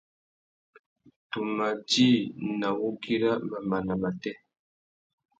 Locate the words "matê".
4.01-4.31